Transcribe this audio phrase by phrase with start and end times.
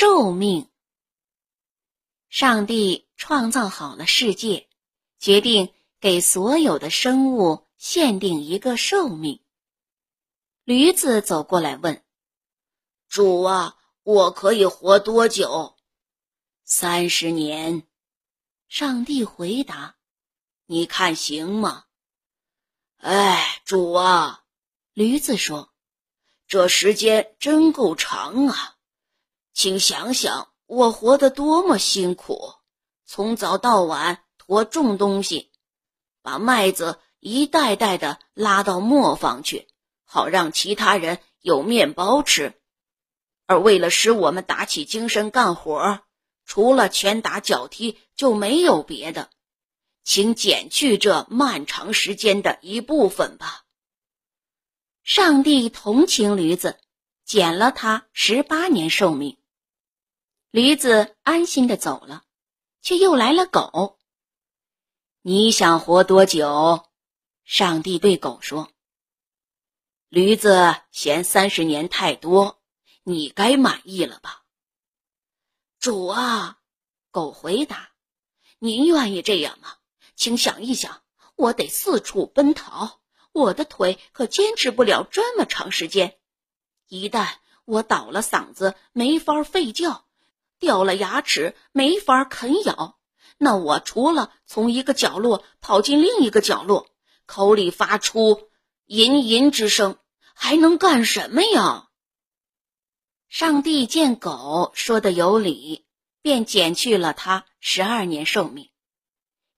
[0.00, 0.70] 寿命。
[2.28, 4.68] 上帝创造好了世界，
[5.18, 9.42] 决定给所有的生物限定一个寿命。
[10.62, 12.04] 驴子走过来问
[13.10, 15.74] ：“主啊，我可以活多久
[16.62, 17.82] ？”“三十年。”
[18.70, 19.96] 上帝回答。
[20.66, 21.86] “你看行吗
[23.02, 24.44] ？”“哎，主啊。”
[24.94, 25.74] 驴子说。
[26.46, 28.77] 这时间真够长啊，
[29.58, 32.52] 请想想我活得多么辛苦，
[33.04, 35.50] 从早到晚驮重东西，
[36.22, 39.66] 把麦子一袋袋的拉到磨坊去，
[40.04, 42.54] 好让其他人有面包吃。
[43.46, 46.02] 而为了使我们打起精神干活，
[46.44, 49.28] 除了拳打脚踢就没有别的，
[50.04, 53.64] 请减去这漫长时间的一部分吧。
[55.02, 56.78] 上帝同情驴子，
[57.24, 59.36] 减了他十八年寿命。
[60.50, 62.24] 驴子安心的走了，
[62.80, 63.98] 却又来了狗。
[65.20, 66.86] 你想活多久？
[67.44, 68.70] 上帝对狗说
[70.08, 72.62] ：“驴子嫌三十年太多，
[73.02, 74.44] 你该满意了吧？”
[75.78, 76.58] 主啊，
[77.10, 77.90] 狗回答
[78.58, 79.74] ：“您愿意这样吗？
[80.14, 81.02] 请想一想，
[81.36, 83.00] 我得四处奔逃。”
[83.32, 86.18] 我的腿可坚持不了这么长时间，
[86.88, 87.34] 一旦
[87.66, 90.07] 我倒了嗓子，没法吠叫；
[90.58, 92.98] 掉了牙齿，没法啃咬。
[93.36, 96.88] 那我除了从一个角落跑进另一个角落，
[97.26, 98.50] 口里发出
[98.86, 99.98] 吟吟之声，
[100.34, 101.88] 还能干什么呀？
[103.28, 105.86] 上帝见狗说的有理，
[106.22, 108.70] 便减去了他十二年寿命。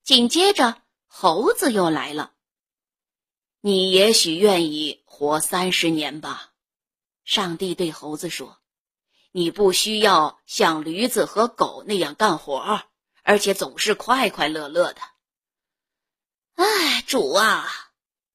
[0.02, 2.32] 紧接着，猴子又来了。
[3.60, 6.52] 你也许愿意活三十年吧，
[7.24, 8.58] 上帝对猴子说
[9.32, 12.82] ：“你不需要像驴子和狗那样干活，
[13.22, 15.00] 而且总是快快乐乐的。”
[16.56, 17.68] 哎，主啊，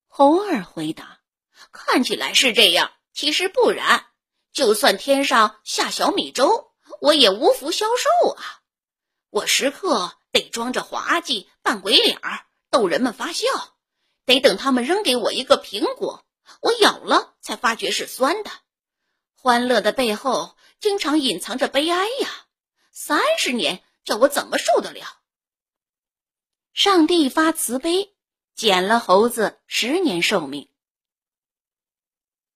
[0.08, 1.19] 猴儿回答
[1.72, 4.06] ：“看起来是这样，其实不然。
[4.52, 6.72] 就算天上下小米粥，
[7.02, 8.62] 我也无福消受啊！
[9.30, 13.48] 我时刻得装着滑稽，扮鬼脸儿，逗人们发笑。”
[14.25, 16.25] 得等他们扔给我一个苹果，
[16.62, 18.50] 我咬了才发觉是酸的。
[19.36, 22.46] 欢乐的背后经常隐藏着悲哀呀！
[22.91, 25.19] 三十年叫我怎么受得了？
[26.73, 28.13] 上帝发慈悲，
[28.53, 30.69] 减了猴子十年寿命。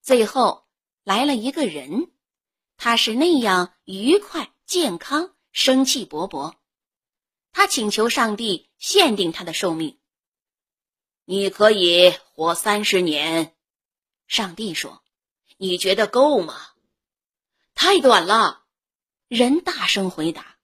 [0.00, 0.68] 最后
[1.02, 2.12] 来了一个人，
[2.76, 6.54] 他是那样愉快、健康、生气勃勃。
[7.50, 9.98] 他请求上帝限定他的寿命。
[11.24, 13.56] 你可以活三十年，
[14.28, 15.02] 上帝说
[15.58, 16.68] ：“你觉得够吗？”
[17.82, 18.66] 太短了，
[19.26, 20.58] 人大声回答：“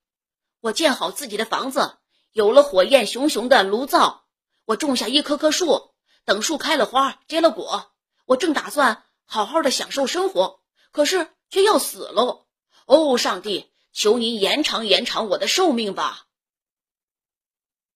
[0.60, 1.96] 我建好自己的房子，
[2.32, 4.26] 有了火焰熊熊的炉灶，
[4.66, 5.94] 我种下一棵棵树，
[6.26, 7.90] 等树开了花结了果，
[8.26, 10.60] 我正打算好好的享受生活，
[10.92, 12.44] 可是却要死喽！
[12.84, 16.26] 哦，上帝，求您延长延长我的寿命吧！”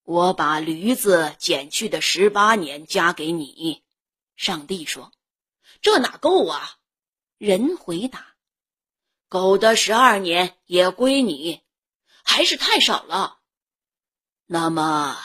[0.03, 3.83] 我把驴子减去的十八年加给你，
[4.35, 5.13] 上帝说
[5.83, 6.79] ：“这哪够啊？”
[7.37, 8.29] 人回答
[9.31, 11.63] ：“狗的十二年也归你，
[12.25, 13.39] 还是太少了。”
[14.45, 15.17] 那么，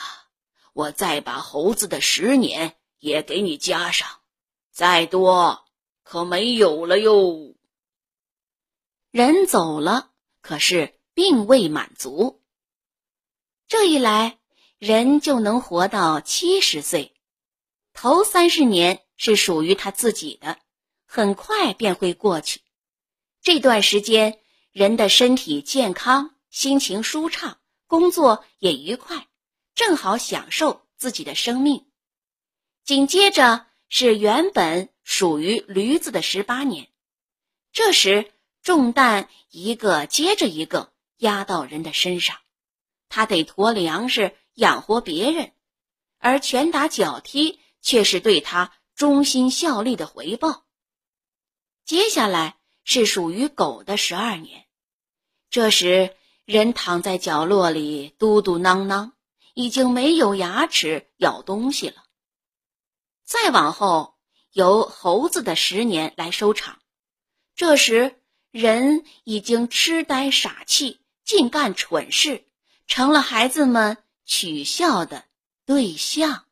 [0.72, 4.08] 我再把猴子的十年也给你加上，
[4.70, 5.66] 再多
[6.04, 7.54] 可没有了哟。
[9.10, 12.42] 人走了，可是并未满足。
[13.68, 14.38] 这一来。
[14.78, 17.14] 人就能活到七十岁，
[17.94, 20.58] 头三十年是属于他自己的，
[21.06, 22.60] 很快便会过去。
[23.46, 24.40] 这段时间，
[24.72, 29.28] 人的身体健康，心情舒畅，工作也愉快，
[29.76, 31.86] 正好享受自己的生命。
[32.82, 36.88] 紧接着是原本属于驴子的十八年，
[37.70, 38.32] 这时
[38.64, 42.38] 重担一个接着一个压到人的身上，
[43.08, 44.36] 他得驮粮食。
[44.54, 45.52] 养活别人，
[46.18, 50.64] 而拳打脚踢却是对他忠心效力的回报。
[51.84, 52.56] 接下来
[52.86, 54.64] 是属于狗的十二年，
[55.50, 56.16] 这时
[56.46, 59.10] 人躺在角落里嘟嘟囔囔，
[59.52, 62.04] 已经没有牙齿咬东西了。
[63.24, 64.14] 再往后
[64.52, 66.78] 由猴子的十年来收场，
[67.54, 68.18] 这时
[68.50, 72.46] 人已经痴呆傻气，尽干蠢事，
[72.86, 73.98] 成了孩子们。
[74.28, 75.22] 取笑的
[75.66, 76.45] 对象。